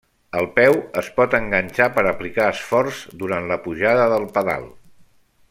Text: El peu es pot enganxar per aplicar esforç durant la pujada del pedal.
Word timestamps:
El 0.37 0.45
peu 0.53 0.77
es 1.01 1.09
pot 1.19 1.35
enganxar 1.39 1.89
per 1.97 2.05
aplicar 2.13 2.49
esforç 2.55 3.03
durant 3.25 3.53
la 3.53 3.59
pujada 3.67 4.09
del 4.15 4.27
pedal. 4.39 4.69